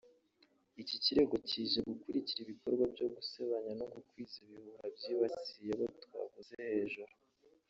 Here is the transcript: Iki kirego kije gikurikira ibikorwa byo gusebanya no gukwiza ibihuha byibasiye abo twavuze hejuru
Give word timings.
Iki 0.81 0.95
kirego 1.03 1.35
kije 1.49 1.79
gikurikira 1.89 2.39
ibikorwa 2.45 2.83
byo 2.93 3.07
gusebanya 3.15 3.71
no 3.79 3.85
gukwiza 3.93 4.35
ibihuha 4.45 4.85
byibasiye 4.95 5.71
abo 5.75 5.85
twavuze 6.05 6.53
hejuru 6.67 7.13